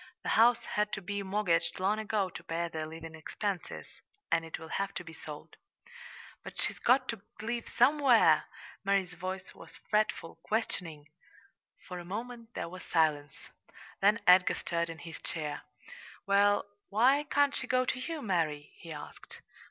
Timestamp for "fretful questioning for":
9.91-11.99